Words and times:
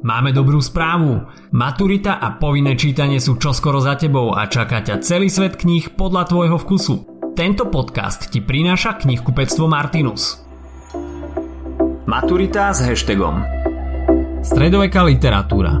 Máme 0.00 0.32
dobrú 0.32 0.64
správu. 0.64 1.28
Maturita 1.52 2.16
a 2.24 2.32
povinné 2.40 2.72
čítanie 2.72 3.20
sú 3.20 3.36
čoskoro 3.36 3.84
za 3.84 4.00
tebou 4.00 4.32
a 4.32 4.48
čaká 4.48 4.80
ťa 4.80 5.04
celý 5.04 5.28
svet 5.28 5.60
kníh 5.60 5.92
podľa 5.92 6.24
tvojho 6.24 6.56
vkusu. 6.56 6.94
Tento 7.36 7.68
podcast 7.68 8.32
ti 8.32 8.40
prináša 8.40 8.96
knihkupectvo 8.96 9.68
Martinus. 9.68 10.40
Maturita 12.08 12.72
s 12.72 12.80
hashtagom 12.80 13.44
Stredoveká 14.40 15.04
literatúra 15.04 15.76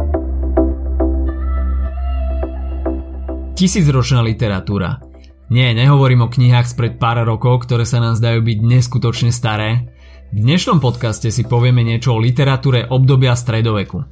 Tisícročná 3.56 4.20
literatúra 4.20 5.00
Nie, 5.48 5.72
nehovorím 5.72 6.28
o 6.28 6.32
knihách 6.32 6.68
spred 6.68 7.00
pár 7.00 7.24
rokov, 7.24 7.64
ktoré 7.64 7.88
sa 7.88 8.04
nám 8.04 8.20
zdajú 8.20 8.44
byť 8.44 8.58
neskutočne 8.62 9.32
staré, 9.32 9.90
v 10.30 10.38
dnešnom 10.46 10.78
podcaste 10.78 11.26
si 11.34 11.42
povieme 11.42 11.82
niečo 11.82 12.14
o 12.14 12.22
literatúre 12.22 12.86
obdobia 12.86 13.34
stredoveku. 13.34 14.06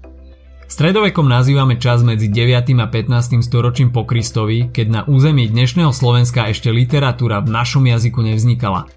Stredovekom 0.66 1.30
nazývame 1.30 1.78
čas 1.78 2.02
medzi 2.02 2.26
9. 2.26 2.74
a 2.82 2.86
15. 2.90 3.38
storočím 3.38 3.94
po 3.94 4.02
Kristovi, 4.02 4.68
keď 4.68 4.86
na 4.90 5.00
území 5.06 5.46
dnešného 5.46 5.94
Slovenska 5.94 6.50
ešte 6.50 6.74
literatúra 6.74 7.38
v 7.38 7.54
našom 7.54 7.86
jazyku 7.86 8.20
nevznikala. 8.20 8.90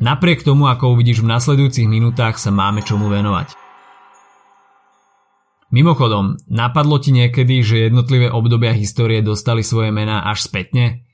Napriek 0.00 0.42
tomu, 0.42 0.66
ako 0.66 0.96
uvidíš 0.96 1.20
v 1.20 1.30
nasledujúcich 1.30 1.86
minútach, 1.86 2.40
sa 2.40 2.48
máme 2.48 2.80
čomu 2.80 3.12
venovať. 3.12 3.52
Mimochodom, 5.76 6.40
napadlo 6.48 6.96
ti 6.98 7.12
niekedy, 7.12 7.60
že 7.60 7.92
jednotlivé 7.92 8.32
obdobia 8.32 8.72
histórie 8.72 9.20
dostali 9.20 9.60
svoje 9.60 9.92
mená 9.92 10.24
až 10.24 10.48
spätne? 10.48 11.04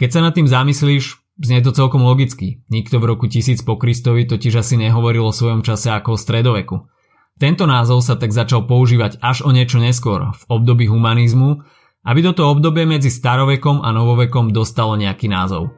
Keď 0.00 0.08
sa 0.08 0.20
nad 0.24 0.32
tým 0.32 0.48
zamyslíš, 0.48 1.25
Znie 1.36 1.60
to 1.60 1.68
celkom 1.68 2.00
logicky. 2.00 2.64
Nikto 2.72 2.96
v 2.96 3.12
roku 3.12 3.28
1000 3.28 3.60
po 3.60 3.76
Kristovi 3.76 4.24
totiž 4.24 4.56
asi 4.56 4.80
nehovoril 4.80 5.20
o 5.20 5.36
svojom 5.36 5.60
čase 5.60 5.92
ako 5.92 6.16
o 6.16 6.20
stredoveku. 6.20 6.88
Tento 7.36 7.68
názov 7.68 8.00
sa 8.00 8.16
tak 8.16 8.32
začal 8.32 8.64
používať 8.64 9.20
až 9.20 9.44
o 9.44 9.52
niečo 9.52 9.76
neskôr, 9.76 10.32
v 10.32 10.42
období 10.48 10.88
humanizmu, 10.88 11.60
aby 12.08 12.24
toto 12.24 12.48
obdobie 12.48 12.88
medzi 12.88 13.12
starovekom 13.12 13.84
a 13.84 13.92
novovekom 13.92 14.48
dostalo 14.48 14.96
nejaký 14.96 15.28
názov. 15.28 15.76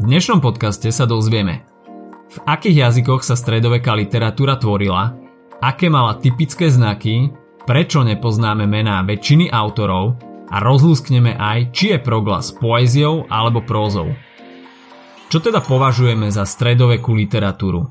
V 0.00 0.08
dnešnom 0.08 0.40
podcaste 0.40 0.88
sa 0.88 1.04
dozvieme, 1.04 1.68
v 2.32 2.38
akých 2.48 2.88
jazykoch 2.88 3.20
sa 3.20 3.36
stredoveká 3.36 3.92
literatúra 3.92 4.56
tvorila, 4.56 5.12
aké 5.60 5.92
mala 5.92 6.16
typické 6.16 6.72
znaky, 6.72 7.28
prečo 7.68 8.00
nepoznáme 8.00 8.64
mená 8.64 9.04
väčšiny 9.04 9.52
autorov 9.52 10.16
a 10.48 10.64
rozlúskneme 10.64 11.36
aj, 11.36 11.76
či 11.76 11.92
je 11.92 11.98
proglas 12.00 12.56
poéziou 12.56 13.28
alebo 13.28 13.60
prózou. 13.60 14.16
Čo 15.32 15.40
teda 15.40 15.64
považujeme 15.64 16.28
za 16.28 16.44
stredovekú 16.44 17.16
literatúru? 17.16 17.88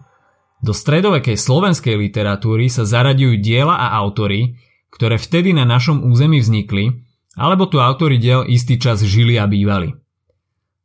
Do 0.61 0.77
stredovekej 0.77 1.41
slovenskej 1.41 1.97
literatúry 1.97 2.69
sa 2.69 2.85
zaraďujú 2.85 3.41
diela 3.41 3.81
a 3.81 3.97
autory, 3.97 4.61
ktoré 4.93 5.17
vtedy 5.17 5.49
na 5.49 5.65
našom 5.65 6.05
území 6.05 6.37
vznikli, 6.37 7.01
alebo 7.33 7.65
tu 7.65 7.81
autory 7.81 8.21
diel 8.21 8.45
istý 8.45 8.77
čas 8.77 9.01
žili 9.01 9.41
a 9.41 9.49
bývali. 9.49 9.89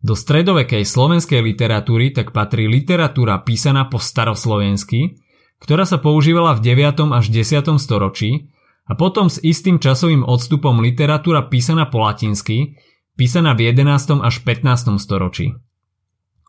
Do 0.00 0.16
stredovekej 0.16 0.88
slovenskej 0.88 1.44
literatúry 1.44 2.16
tak 2.16 2.32
patrí 2.32 2.72
literatúra 2.72 3.36
písaná 3.44 3.92
po 3.92 4.00
staroslovensky, 4.00 5.20
ktorá 5.60 5.84
sa 5.84 6.00
používala 6.00 6.56
v 6.56 6.72
9. 6.72 7.12
až 7.12 7.28
10. 7.36 7.68
storočí 7.76 8.48
a 8.88 8.96
potom 8.96 9.28
s 9.28 9.44
istým 9.44 9.76
časovým 9.76 10.24
odstupom 10.24 10.80
literatúra 10.80 11.52
písaná 11.52 11.84
po 11.84 12.00
latinsky, 12.00 12.80
písaná 13.12 13.52
v 13.52 13.76
11. 13.76 14.24
až 14.24 14.40
15. 14.40 14.96
storočí. 14.96 15.65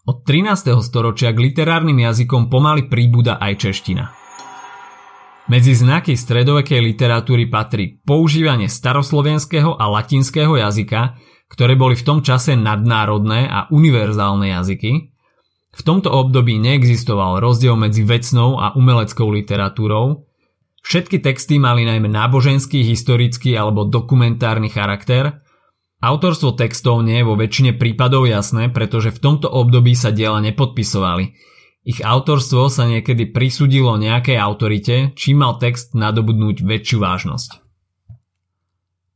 Od 0.07 0.23
13. 0.23 0.71
storočia 0.79 1.35
k 1.35 1.51
literárnym 1.51 1.99
jazykom 1.99 2.47
pomaly 2.47 2.87
príbuda 2.87 3.43
aj 3.43 3.53
čeština. 3.59 4.15
Medzi 5.51 5.75
znaky 5.75 6.15
stredovekej 6.15 6.79
literatúry 6.79 7.51
patrí 7.51 7.99
používanie 8.07 8.71
staroslovenského 8.71 9.75
a 9.75 9.91
latinského 9.91 10.55
jazyka, 10.55 11.19
ktoré 11.51 11.75
boli 11.75 11.99
v 11.99 12.07
tom 12.07 12.19
čase 12.23 12.55
nadnárodné 12.55 13.51
a 13.51 13.67
univerzálne 13.67 14.55
jazyky. 14.55 15.11
V 15.75 15.81
tomto 15.83 16.07
období 16.07 16.55
neexistoval 16.55 17.43
rozdiel 17.43 17.75
medzi 17.75 18.07
vecnou 18.07 18.63
a 18.63 18.71
umeleckou 18.79 19.27
literatúrou. 19.27 20.23
Všetky 20.87 21.19
texty 21.19 21.59
mali 21.59 21.83
najmä 21.83 22.07
náboženský, 22.07 22.79
historický 22.79 23.59
alebo 23.59 23.83
dokumentárny 23.83 24.71
charakter 24.71 25.43
Autorstvo 25.97 26.53
textov 26.53 27.01
nie 27.01 27.21
je 27.21 27.25
vo 27.25 27.33
väčšine 27.33 27.73
prípadov 27.73 28.29
jasné, 28.29 28.69
pretože 28.69 29.09
v 29.09 29.17
tomto 29.17 29.49
období 29.49 29.97
sa 29.97 30.13
diela 30.13 30.37
nepodpisovali. 30.45 31.33
Ich 31.87 32.05
autorstvo 32.05 32.69
sa 32.69 32.85
niekedy 32.85 33.33
prisudilo 33.33 33.97
nejakej 33.97 34.37
autorite, 34.37 34.95
čím 35.17 35.41
mal 35.41 35.57
text 35.57 35.97
nadobudnúť 35.97 36.61
väčšiu 36.61 36.97
vážnosť. 37.01 37.51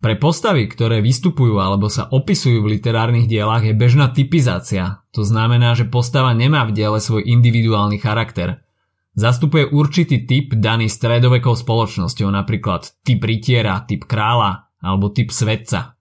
Pre 0.02 0.18
postavy, 0.18 0.66
ktoré 0.66 0.97
vystupujú 1.06 1.62
alebo 1.62 1.86
sa 1.86 2.09
opisujú 2.09 2.66
v 2.66 2.81
literárnych 2.81 3.30
dielach 3.30 3.62
je 3.62 3.78
bežná 3.78 4.09
typizácia. 4.09 5.06
To 5.14 5.22
znamená, 5.22 5.78
že 5.78 5.86
postava 5.86 6.34
nemá 6.34 6.66
v 6.66 6.74
diele 6.74 6.97
svoj 6.97 7.22
individuálny 7.22 8.02
charakter. 8.02 8.66
Zastupuje 9.14 9.70
určitý 9.70 10.25
typ 10.25 10.58
daný 10.58 10.90
stredovekou 10.90 11.53
spoločnosťou, 11.53 12.34
napríklad 12.34 12.90
typ 13.06 13.22
rytiera, 13.22 13.86
typ 13.86 14.09
kráľa 14.09 14.74
alebo 14.81 15.14
typ 15.14 15.30
svetca. 15.30 16.01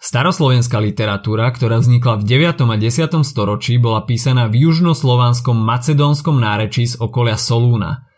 Staroslovenská 0.00 0.80
literatúra, 0.80 1.52
ktorá 1.52 1.76
vznikla 1.76 2.24
v 2.24 2.48
9. 2.48 2.64
a 2.64 2.76
10. 2.80 3.20
storočí, 3.20 3.76
bola 3.76 4.08
písaná 4.08 4.48
v 4.48 4.64
južnoslovanskom 4.64 5.60
macedónskom 5.60 6.40
nárečí 6.40 6.88
z 6.88 6.96
okolia 6.96 7.36
Solúna. 7.36 8.08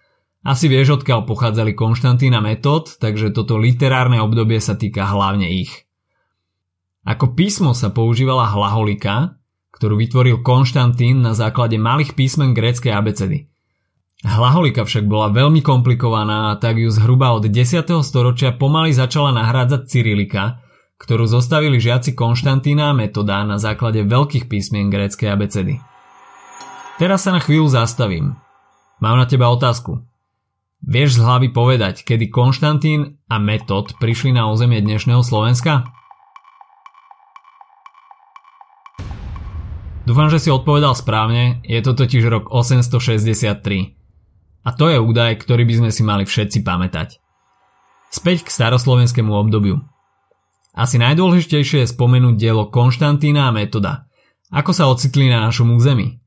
Asi 0.46 0.70
vieš, 0.70 1.02
odkiaľ 1.02 1.26
pochádzali 1.26 1.74
Konštantína 1.74 2.38
Metód, 2.38 3.02
takže 3.02 3.34
toto 3.34 3.58
literárne 3.58 4.22
obdobie 4.22 4.62
sa 4.62 4.78
týka 4.78 5.10
hlavne 5.10 5.50
ich. 5.50 5.90
Ako 7.02 7.34
písmo 7.34 7.74
sa 7.74 7.90
používala 7.90 8.46
hlaholika, 8.46 9.42
ktorú 9.74 9.98
vytvoril 9.98 10.38
Konštantín 10.38 11.18
na 11.18 11.34
základe 11.34 11.82
malých 11.82 12.14
písmen 12.14 12.54
gréckej 12.54 12.94
abecedy. 12.94 13.50
Hlaholika 14.22 14.86
však 14.86 15.10
bola 15.10 15.34
veľmi 15.34 15.66
komplikovaná 15.66 16.54
a 16.54 16.58
tak 16.62 16.78
ju 16.78 16.94
zhruba 16.94 17.34
od 17.34 17.50
10. 17.50 18.06
storočia 18.06 18.54
pomaly 18.54 18.94
začala 18.94 19.34
nahrádzať 19.34 19.90
Cyrilika, 19.90 20.62
ktorú 21.02 21.26
zostavili 21.26 21.82
žiaci 21.82 22.14
Konštantína 22.14 22.94
a 22.94 22.96
Metoda 22.96 23.42
na 23.42 23.58
základe 23.58 24.06
veľkých 24.06 24.46
písmien 24.46 24.86
gréckej 24.86 25.34
abecedy. 25.34 25.82
Teraz 27.02 27.26
sa 27.26 27.34
na 27.34 27.42
chvíľu 27.42 27.66
zastavím. 27.66 28.38
Mám 29.02 29.18
na 29.18 29.26
teba 29.26 29.50
otázku. 29.50 30.06
Vieš 30.86 31.18
z 31.18 31.26
hlavy 31.26 31.50
povedať, 31.50 32.06
kedy 32.06 32.30
Konštantín 32.30 33.18
a 33.26 33.42
Metod 33.42 33.98
prišli 33.98 34.30
na 34.30 34.46
územie 34.46 34.78
dnešného 34.78 35.26
Slovenska? 35.26 35.90
Dúfam, 40.06 40.30
že 40.30 40.42
si 40.42 40.50
odpovedal 40.50 40.94
správne, 40.94 41.62
je 41.66 41.78
to 41.82 41.94
totiž 41.98 42.22
rok 42.26 42.50
863. 42.50 43.94
A 44.62 44.70
to 44.74 44.86
je 44.86 44.98
údaj, 45.02 45.42
ktorý 45.42 45.66
by 45.66 45.74
sme 45.82 45.90
si 45.90 46.02
mali 46.06 46.22
všetci 46.26 46.62
pamätať. 46.62 47.18
Späť 48.10 48.46
k 48.46 48.54
staroslovenskému 48.54 49.34
obdobiu. 49.34 49.82
Asi 50.72 50.96
najdôležitejšie 50.96 51.84
je 51.84 51.92
spomenúť 51.92 52.40
dielo 52.40 52.72
Konštantína 52.72 53.48
a 53.48 53.54
Metoda. 53.54 54.08
Ako 54.48 54.72
sa 54.72 54.88
ocitli 54.88 55.28
na 55.28 55.44
našom 55.44 55.68
území? 55.76 56.24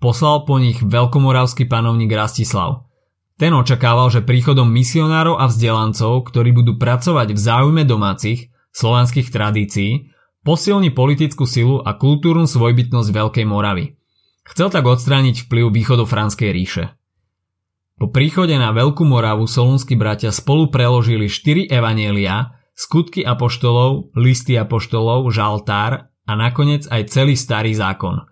Poslal 0.00 0.48
po 0.48 0.56
nich 0.56 0.80
veľkomoravský 0.80 1.68
panovník 1.68 2.08
Rastislav. 2.08 2.88
Ten 3.36 3.52
očakával, 3.52 4.08
že 4.08 4.24
príchodom 4.24 4.66
misionárov 4.72 5.36
a 5.36 5.46
vzdelancov, 5.46 6.26
ktorí 6.32 6.50
budú 6.56 6.80
pracovať 6.80 7.36
v 7.36 7.38
záujme 7.38 7.82
domácich, 7.84 8.50
slovanských 8.72 9.28
tradícií, 9.28 10.10
posilní 10.48 10.90
politickú 10.96 11.44
silu 11.44 11.84
a 11.84 11.92
kultúrnu 11.92 12.48
svojbytnosť 12.48 13.08
Veľkej 13.12 13.46
Moravy. 13.46 14.00
Chcel 14.48 14.72
tak 14.72 14.88
odstrániť 14.88 15.44
vplyv 15.44 15.70
východofranskej 15.76 16.50
ríše. 16.56 16.84
Po 18.00 18.08
príchode 18.08 18.56
na 18.56 18.72
Veľkú 18.72 19.04
Moravu 19.04 19.44
solúnsky 19.44 19.92
bratia 19.92 20.32
spolu 20.32 20.72
preložili 20.72 21.28
4 21.28 21.68
evanielia, 21.68 22.57
skutky 22.78 23.26
apoštolov, 23.26 24.14
listy 24.14 24.54
apoštolov, 24.54 25.26
žaltár 25.34 26.14
a 26.22 26.32
nakoniec 26.38 26.86
aj 26.86 27.10
celý 27.10 27.34
starý 27.34 27.74
zákon. 27.74 28.22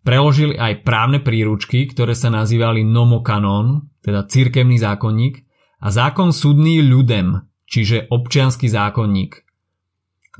Preložili 0.00 0.56
aj 0.56 0.80
právne 0.80 1.20
príručky, 1.20 1.84
ktoré 1.92 2.16
sa 2.16 2.32
nazývali 2.32 2.80
nomokanon, 2.88 3.92
teda 4.00 4.24
cirkevný 4.24 4.80
zákonník, 4.80 5.44
a 5.84 5.92
zákon 5.92 6.32
súdný 6.32 6.80
ľudem, 6.80 7.44
čiže 7.68 8.08
občianský 8.08 8.72
zákonník. 8.72 9.44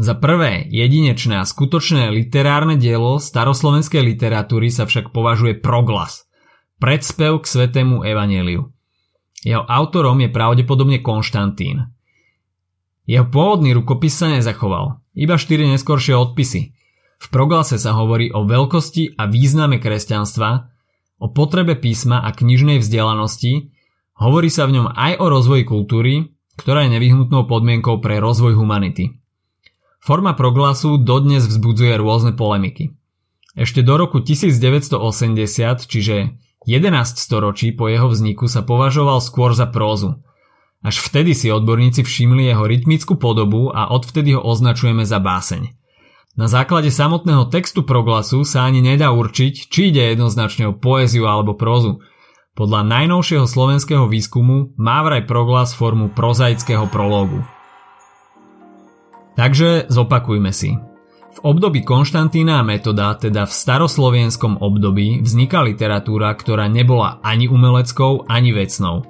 Za 0.00 0.16
prvé, 0.16 0.64
jedinečné 0.72 1.44
a 1.44 1.48
skutočné 1.48 2.08
literárne 2.08 2.80
dielo 2.80 3.20
staroslovenskej 3.20 4.00
literatúry 4.00 4.72
sa 4.72 4.88
však 4.88 5.12
považuje 5.12 5.60
proglas, 5.60 6.24
predspev 6.80 7.44
k 7.44 7.52
svetému 7.52 8.00
evaneliu. 8.00 8.72
Jeho 9.44 9.64
autorom 9.68 10.24
je 10.24 10.32
pravdepodobne 10.32 11.04
Konštantín. 11.04 11.99
Jeho 13.10 13.26
pôvodný 13.26 13.74
rukopis 13.74 14.14
sa 14.14 14.30
nezachoval, 14.30 15.02
iba 15.18 15.34
4 15.34 15.74
neskoršie 15.74 16.14
odpisy. 16.14 16.78
V 17.18 17.26
proglase 17.34 17.74
sa 17.74 17.98
hovorí 17.98 18.30
o 18.30 18.46
veľkosti 18.46 19.18
a 19.18 19.26
význame 19.26 19.82
kresťanstva, 19.82 20.70
o 21.18 21.26
potrebe 21.34 21.74
písma 21.74 22.22
a 22.22 22.30
knižnej 22.30 22.78
vzdelanosti, 22.78 23.74
Hovorí 24.20 24.52
sa 24.52 24.68
v 24.68 24.76
ňom 24.76 24.92
aj 24.92 25.16
o 25.16 25.26
rozvoji 25.32 25.64
kultúry, 25.64 26.36
ktorá 26.60 26.84
je 26.84 26.92
nevyhnutnou 26.92 27.48
podmienkou 27.48 28.04
pre 28.04 28.20
rozvoj 28.20 28.52
humanity. 28.52 29.16
Forma 30.04 30.36
proglasu 30.36 31.00
dodnes 31.00 31.48
vzbudzuje 31.48 31.96
rôzne 31.96 32.36
polemiky. 32.36 32.92
Ešte 33.56 33.80
do 33.80 33.96
roku 33.96 34.20
1980, 34.20 35.00
čiže 35.88 36.36
11 36.68 37.16
storočí 37.16 37.72
po 37.72 37.88
jeho 37.88 38.12
vzniku 38.12 38.44
sa 38.44 38.60
považoval 38.60 39.24
skôr 39.24 39.56
za 39.56 39.64
prózu. 39.64 40.20
Až 40.80 41.04
vtedy 41.04 41.36
si 41.36 41.52
odborníci 41.52 42.00
všimli 42.00 42.48
jeho 42.48 42.64
rytmickú 42.64 43.20
podobu 43.20 43.68
a 43.68 43.92
odvtedy 43.92 44.32
ho 44.32 44.40
označujeme 44.40 45.04
za 45.04 45.20
báseň. 45.20 45.76
Na 46.40 46.48
základe 46.48 46.88
samotného 46.88 47.52
textu 47.52 47.84
proglasu 47.84 48.48
sa 48.48 48.64
ani 48.64 48.80
nedá 48.80 49.12
určiť, 49.12 49.68
či 49.68 49.92
ide 49.92 50.14
jednoznačne 50.16 50.72
o 50.72 50.78
poéziu 50.78 51.28
alebo 51.28 51.52
prózu. 51.52 52.00
Podľa 52.56 52.80
najnovšieho 52.88 53.44
slovenského 53.44 54.08
výskumu 54.08 54.72
má 54.80 55.04
vraj 55.04 55.28
proglas 55.28 55.76
formu 55.76 56.08
prozaického 56.08 56.88
prológu. 56.88 57.44
Takže 59.36 59.92
zopakujme 59.92 60.48
si. 60.52 60.80
V 61.30 61.38
období 61.46 61.86
Konštantína 61.86 62.58
a 62.58 62.66
Metoda, 62.66 63.14
teda 63.14 63.46
v 63.46 63.52
staroslovienskom 63.54 64.58
období, 64.58 65.22
vzniká 65.22 65.62
literatúra, 65.62 66.34
ktorá 66.34 66.66
nebola 66.66 67.22
ani 67.22 67.46
umeleckou, 67.46 68.26
ani 68.26 68.50
vecnou. 68.50 69.06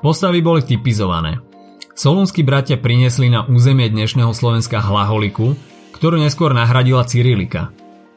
Postavy 0.00 0.40
boli 0.40 0.64
typizované. 0.64 1.44
Solúnsky 1.92 2.40
bratia 2.40 2.80
priniesli 2.80 3.28
na 3.28 3.44
územie 3.44 3.92
dnešného 3.92 4.32
Slovenska 4.32 4.80
hlaholiku, 4.80 5.52
ktorú 5.92 6.16
neskôr 6.16 6.56
nahradila 6.56 7.04
Cyrilika. 7.04 7.68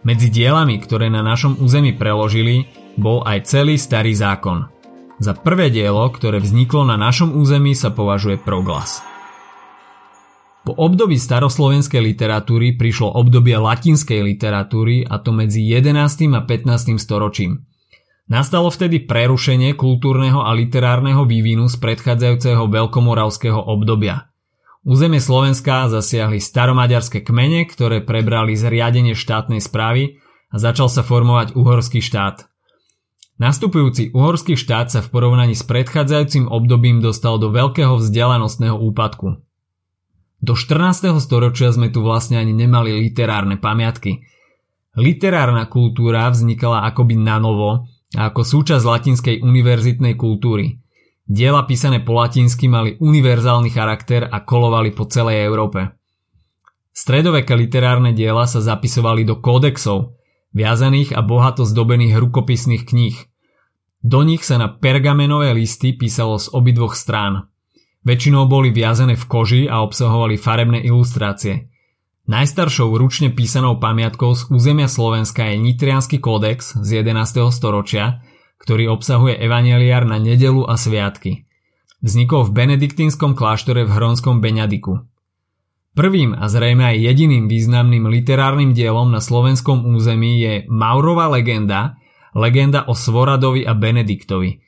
Medzi 0.08 0.32
dielami, 0.32 0.80
ktoré 0.80 1.12
na 1.12 1.20
našom 1.20 1.60
území 1.60 1.92
preložili, 1.92 2.72
bol 2.96 3.20
aj 3.28 3.52
celý 3.52 3.76
starý 3.76 4.16
zákon. 4.16 4.72
Za 5.20 5.36
prvé 5.36 5.68
dielo, 5.76 6.08
ktoré 6.08 6.40
vzniklo 6.40 6.88
na 6.88 6.96
našom 6.96 7.36
území, 7.36 7.76
sa 7.76 7.92
považuje 7.92 8.40
proglas. 8.40 9.04
Po 10.64 10.72
období 10.72 11.20
staroslovenskej 11.20 12.00
literatúry 12.00 12.80
prišlo 12.80 13.12
obdobie 13.12 13.60
latinskej 13.60 14.24
literatúry 14.24 15.04
a 15.04 15.20
to 15.20 15.36
medzi 15.36 15.60
11. 15.60 16.00
a 16.32 16.48
15. 16.48 16.96
storočím. 16.96 17.68
Nastalo 18.24 18.72
vtedy 18.72 19.04
prerušenie 19.04 19.76
kultúrneho 19.76 20.48
a 20.48 20.56
literárneho 20.56 21.28
vývinu 21.28 21.68
z 21.68 21.76
predchádzajúceho 21.76 22.72
veľkomoravského 22.72 23.60
obdobia. 23.60 24.32
Územie 24.84 25.20
Slovenska 25.20 25.92
zasiahli 25.92 26.40
staromaďarské 26.40 27.24
kmene, 27.24 27.68
ktoré 27.68 28.04
prebrali 28.04 28.56
zriadenie 28.56 29.16
štátnej 29.16 29.60
správy 29.60 30.20
a 30.52 30.56
začal 30.60 30.88
sa 30.88 31.04
formovať 31.04 31.56
uhorský 31.56 32.00
štát. 32.00 32.48
Nastupujúci 33.40 34.16
uhorský 34.16 34.56
štát 34.56 34.88
sa 34.88 35.00
v 35.04 35.12
porovnaní 35.12 35.56
s 35.56 35.68
predchádzajúcim 35.68 36.48
obdobím 36.48 37.04
dostal 37.04 37.40
do 37.40 37.52
veľkého 37.52 38.00
vzdelanostného 38.00 38.76
úpadku. 38.78 39.40
Do 40.44 40.54
14. 40.56 41.12
storočia 41.24 41.72
sme 41.72 41.88
tu 41.88 42.04
vlastne 42.04 42.40
ani 42.40 42.52
nemali 42.52 42.92
literárne 42.92 43.60
pamiatky. 43.60 44.28
Literárna 45.00 45.68
kultúra 45.72 46.28
vznikala 46.28 46.84
akoby 46.88 47.16
na 47.20 47.40
novo 47.40 47.88
ako 48.14 48.42
súčasť 48.46 48.84
latinskej 48.86 49.36
univerzitnej 49.42 50.14
kultúry. 50.14 50.80
Diela 51.24 51.64
písané 51.64 52.04
po 52.04 52.20
latinsky 52.20 52.68
mali 52.68 53.00
univerzálny 53.00 53.72
charakter 53.72 54.28
a 54.28 54.44
kolovali 54.44 54.92
po 54.92 55.08
celej 55.08 55.42
Európe. 55.42 55.98
Stredoveké 56.94 57.58
literárne 57.58 58.14
diela 58.14 58.46
sa 58.46 58.62
zapisovali 58.62 59.26
do 59.26 59.42
kódexov, 59.42 60.14
viazaných 60.54 61.18
a 61.18 61.26
bohato 61.26 61.66
zdobených 61.66 62.20
rukopisných 62.22 62.84
kníh. 62.86 63.18
Do 64.04 64.22
nich 64.22 64.46
sa 64.46 64.60
na 64.62 64.68
pergamenové 64.70 65.56
listy 65.56 65.96
písalo 65.96 66.38
z 66.38 66.52
obidvoch 66.54 66.94
strán– 66.94 67.44
Väčšinou 68.04 68.52
boli 68.52 68.76
viazené 68.76 69.16
v 69.16 69.26
koži 69.32 69.62
a 69.72 69.80
obsahovali 69.80 70.36
farebné 70.36 70.84
ilustrácie. 70.84 71.72
Najstaršou 72.24 72.96
ručne 72.96 73.30
písanou 73.30 73.84
pamiatkou 73.84 74.32
z 74.36 74.48
územia 74.48 74.88
Slovenska 74.88 75.44
je 75.52 75.60
Nitriansky 75.60 76.24
kódex 76.24 76.80
z 76.80 77.04
11. 77.04 77.52
storočia, 77.52 78.24
ktorý 78.64 78.96
obsahuje 78.96 79.36
evaneliár 79.38 80.08
na 80.08 80.20
nedelu 80.20 80.64
a 80.64 80.80
sviatky. 80.80 81.46
Vznikol 82.00 82.48
v 82.48 82.64
benediktínskom 82.64 83.36
kláštore 83.36 83.84
v 83.84 83.92
Hronskom 83.92 84.40
Beňadiku. 84.40 85.04
Prvým 85.94 86.32
a 86.34 86.48
zrejme 86.48 86.96
aj 86.96 87.04
jediným 87.04 87.52
významným 87.52 88.08
literárnym 88.08 88.72
dielom 88.72 89.12
na 89.12 89.20
slovenskom 89.20 89.84
území 89.84 90.40
je 90.40 90.54
Maurova 90.72 91.28
legenda, 91.28 92.00
legenda 92.34 92.88
o 92.88 92.96
Svoradovi 92.96 93.68
a 93.68 93.76
Benediktovi– 93.76 94.58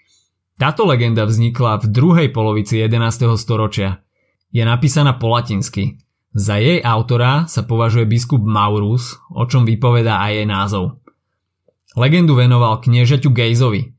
táto 0.56 0.88
legenda 0.88 1.28
vznikla 1.28 1.84
v 1.84 1.92
druhej 1.92 2.28
polovici 2.31 2.80
11. 2.80 3.36
storočia. 3.36 4.00
Je 4.56 4.63
napísaná 4.63 5.19
po 5.19 5.28
latinsky. 5.28 6.00
Za 6.36 6.60
jej 6.60 6.84
autora 6.84 7.48
sa 7.48 7.64
považuje 7.64 8.04
biskup 8.04 8.44
Maurus, 8.44 9.16
o 9.32 9.48
čom 9.48 9.64
vypovedá 9.64 10.20
aj 10.20 10.32
jej 10.36 10.48
názov. 10.48 11.00
Legendu 11.96 12.36
venoval 12.36 12.84
kniežaťu 12.84 13.32
Gejzovi. 13.32 13.96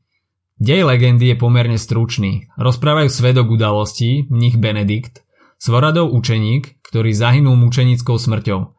Dej 0.61 0.85
legendy 0.85 1.33
je 1.33 1.37
pomerne 1.37 1.81
stručný. 1.81 2.45
Rozprávajú 2.61 3.09
svedok 3.09 3.49
udalostí, 3.49 4.29
mních 4.29 4.61
Benedikt, 4.61 5.25
svoradov 5.57 6.13
učeník, 6.13 6.77
ktorý 6.85 7.09
zahynul 7.09 7.57
mučenickou 7.57 8.21
smrťou. 8.21 8.77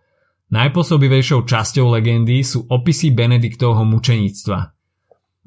Najpôsobivejšou 0.55 1.43
časťou 1.43 1.99
legendy 1.99 2.47
sú 2.47 2.63
opisy 2.71 3.11
Benediktovho 3.11 3.83
mučenictva– 3.83 4.59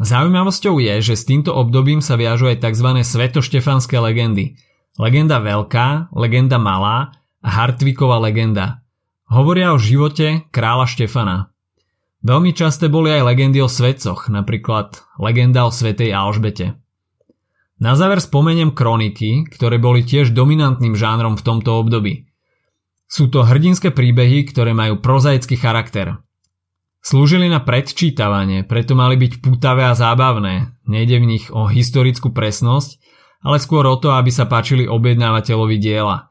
Zaujímavosťou 0.01 0.81
je, 0.81 1.13
že 1.13 1.13
s 1.13 1.29
týmto 1.29 1.53
obdobím 1.53 2.01
sa 2.01 2.17
viažu 2.17 2.49
aj 2.49 2.65
tzv. 2.65 3.05
svetoštefanské 3.05 4.01
legendy. 4.01 4.57
Legenda 4.97 5.37
veľká, 5.37 6.09
legenda 6.17 6.57
malá 6.57 7.20
Hartvíková 7.41 8.21
legenda. 8.21 8.85
Hovoria 9.25 9.73
o 9.73 9.81
živote 9.81 10.45
kráľa 10.53 10.85
Štefana. 10.85 11.37
Veľmi 12.21 12.53
časté 12.53 12.85
boli 12.85 13.09
aj 13.09 13.33
legendy 13.33 13.57
o 13.65 13.69
svetcoch, 13.69 14.29
napríklad 14.29 15.01
legenda 15.17 15.65
o 15.65 15.73
svetej 15.73 16.13
Alžbete. 16.13 16.77
Na 17.81 17.97
záver 17.97 18.21
spomeniem 18.21 18.77
kroniky, 18.77 19.49
ktoré 19.49 19.81
boli 19.81 20.05
tiež 20.05 20.37
dominantným 20.37 20.93
žánrom 20.93 21.33
v 21.33 21.41
tomto 21.41 21.81
období. 21.81 22.29
Sú 23.09 23.25
to 23.25 23.41
hrdinské 23.41 23.89
príbehy, 23.89 24.45
ktoré 24.45 24.77
majú 24.77 25.01
prozaický 25.01 25.57
charakter. 25.57 26.21
Slúžili 27.01 27.49
na 27.49 27.57
predčítavanie, 27.57 28.61
preto 28.61 28.93
mali 28.93 29.17
byť 29.17 29.41
pútavé 29.41 29.89
a 29.89 29.97
zábavné. 29.97 30.77
Nejde 30.85 31.17
v 31.17 31.25
nich 31.25 31.45
o 31.49 31.65
historickú 31.65 32.29
presnosť, 32.29 33.01
ale 33.41 33.57
skôr 33.57 33.81
o 33.89 33.97
to, 33.97 34.13
aby 34.13 34.29
sa 34.29 34.45
páčili 34.45 34.85
objednávateľovi 34.85 35.81
diela. 35.81 36.30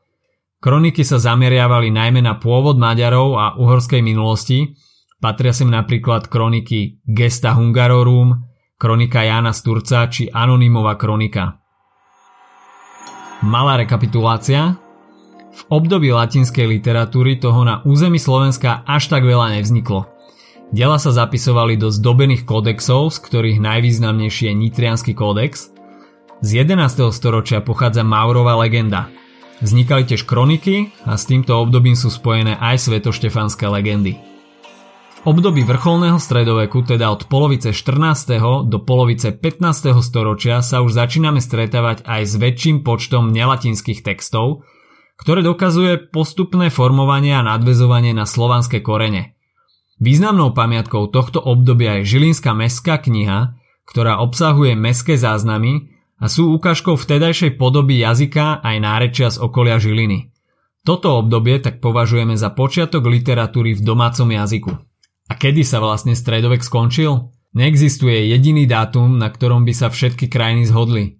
Kroniky 0.60 1.00
sa 1.08 1.16
zameriavali 1.16 1.88
najmä 1.88 2.20
na 2.20 2.36
pôvod 2.36 2.76
Maďarov 2.76 3.28
a 3.40 3.46
uhorskej 3.56 4.04
minulosti, 4.04 4.76
patria 5.16 5.56
sem 5.56 5.72
napríklad 5.72 6.28
kroniky 6.28 7.00
Gesta 7.08 7.56
Hungarorum, 7.56 8.44
kronika 8.76 9.24
Jana 9.24 9.56
Sturca 9.56 10.04
či 10.12 10.28
Anonymová 10.28 11.00
kronika. 11.00 11.56
Malá 13.40 13.80
rekapitulácia. 13.80 14.76
V 15.50 15.62
období 15.72 16.12
latinskej 16.12 16.68
literatúry 16.68 17.40
toho 17.40 17.64
na 17.64 17.80
území 17.82 18.20
Slovenska 18.20 18.84
až 18.84 19.08
tak 19.08 19.24
veľa 19.24 19.56
nevzniklo– 19.56 20.04
Diela 20.70 21.02
sa 21.02 21.10
zapisovali 21.10 21.74
do 21.74 21.90
zdobených 21.90 22.46
kódexov, 22.46 23.10
z 23.10 23.18
ktorých 23.26 23.58
najvýznamnejší 23.58 24.46
je 24.46 24.54
Nitrianský 24.54 25.18
kódex. 25.18 25.74
Z 26.46 26.48
11. 26.62 27.10
storočia 27.10 27.58
pochádza 27.58 28.06
Maurova 28.06 28.54
legenda. 28.54 29.10
Vznikali 29.60 30.08
tiež 30.08 30.24
kroniky 30.24 30.92
a 31.04 31.20
s 31.20 31.28
týmto 31.28 31.56
obdobím 31.60 31.96
sú 31.96 32.08
spojené 32.08 32.56
aj 32.56 32.90
svetoštefanské 32.90 33.68
legendy. 33.68 34.16
V 35.20 35.20
období 35.28 35.68
vrcholného 35.68 36.16
stredoveku, 36.16 36.80
teda 36.80 37.12
od 37.12 37.28
polovice 37.28 37.76
14. 37.76 38.40
do 38.64 38.78
polovice 38.80 39.36
15. 39.36 39.92
storočia 40.00 40.64
sa 40.64 40.80
už 40.80 40.96
začíname 40.96 41.44
stretávať 41.44 42.08
aj 42.08 42.22
s 42.24 42.34
väčším 42.40 42.80
počtom 42.80 43.28
nelatinských 43.28 44.00
textov, 44.00 44.64
ktoré 45.20 45.44
dokazuje 45.44 46.08
postupné 46.08 46.72
formovanie 46.72 47.36
a 47.36 47.44
nadvezovanie 47.44 48.16
na 48.16 48.24
slovanské 48.24 48.80
korene– 48.80 49.36
Významnou 50.00 50.56
pamiatkou 50.56 51.12
tohto 51.12 51.44
obdobia 51.44 52.00
je 52.00 52.16
Žilinská 52.16 52.56
mestská 52.56 53.04
kniha, 53.04 53.60
ktorá 53.84 54.16
obsahuje 54.24 54.72
mestské 54.72 55.20
záznamy 55.20 55.92
a 56.20 56.28
sú 56.28 56.52
ukážkou 56.52 57.00
vtedajšej 57.00 57.56
podoby 57.56 58.04
jazyka 58.04 58.60
aj 58.60 58.76
nárečia 58.76 59.32
z 59.32 59.40
okolia 59.40 59.80
Žiliny. 59.80 60.30
Toto 60.84 61.20
obdobie 61.20 61.60
tak 61.60 61.80
považujeme 61.80 62.36
za 62.36 62.52
počiatok 62.52 63.08
literatúry 63.08 63.76
v 63.76 63.84
domácom 63.84 64.28
jazyku. 64.28 64.72
A 65.28 65.32
kedy 65.36 65.64
sa 65.64 65.80
vlastne 65.80 66.12
stredovek 66.12 66.60
skončil? 66.60 67.32
Neexistuje 67.56 68.30
jediný 68.30 68.64
dátum, 68.68 69.18
na 69.18 69.32
ktorom 69.32 69.66
by 69.66 69.72
sa 69.74 69.88
všetky 69.90 70.30
krajiny 70.30 70.68
zhodli. 70.68 71.18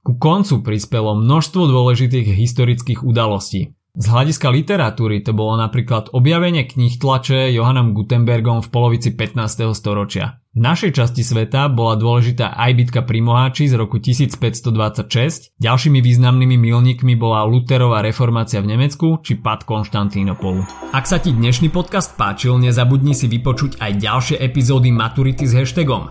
Ku 0.00 0.16
koncu 0.16 0.64
prispelo 0.64 1.12
množstvo 1.12 1.68
dôležitých 1.68 2.32
historických 2.32 3.00
udalostí. 3.04 3.76
Z 3.90 4.06
hľadiska 4.06 4.48
literatúry 4.48 5.20
to 5.20 5.34
bolo 5.34 5.58
napríklad 5.58 6.14
objavenie 6.14 6.64
knih 6.64 6.96
tlače 6.96 7.52
Johannom 7.52 7.92
Gutenbergom 7.92 8.64
v 8.64 8.68
polovici 8.72 9.12
15. 9.12 9.76
storočia. 9.76 10.39
V 10.50 10.66
našej 10.66 10.98
časti 10.98 11.22
sveta 11.22 11.70
bola 11.70 11.94
dôležitá 11.94 12.58
aj 12.58 12.74
bitka 12.74 13.06
pri 13.06 13.22
Moháči 13.22 13.70
z 13.70 13.78
roku 13.78 14.02
1526, 14.02 15.54
ďalšími 15.62 16.02
významnými 16.02 16.58
milníkmi 16.58 17.14
bola 17.14 17.46
Luterová 17.46 18.02
reformácia 18.02 18.58
v 18.58 18.74
Nemecku 18.74 19.22
či 19.22 19.38
pad 19.38 19.62
Konštantínopolu. 19.62 20.90
Ak 20.90 21.06
sa 21.06 21.22
ti 21.22 21.30
dnešný 21.30 21.70
podcast 21.70 22.18
páčil, 22.18 22.58
nezabudni 22.58 23.14
si 23.14 23.30
vypočuť 23.30 23.78
aj 23.78 23.92
ďalšie 24.02 24.36
epizódy 24.42 24.90
Maturity 24.90 25.46
s 25.46 25.54
hashtagom 25.54 26.10